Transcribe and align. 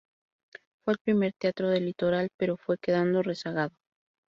Fue 0.83 0.93
el 0.95 0.99
primer 1.05 1.33
teatro 1.33 1.69
del 1.69 1.85
litoral, 1.85 2.29
pero 2.35 2.57
fue 2.57 2.79
quedando 2.79 3.21
rezagado. 3.21 3.77